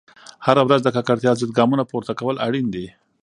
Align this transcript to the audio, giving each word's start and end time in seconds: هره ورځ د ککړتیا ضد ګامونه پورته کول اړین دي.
هره 0.45 0.61
ورځ 0.67 0.81
د 0.83 0.89
ککړتیا 0.95 1.31
ضد 1.39 1.51
ګامونه 1.57 1.83
پورته 1.91 2.13
کول 2.19 2.35
اړین 2.47 2.67
دي. 2.75 2.85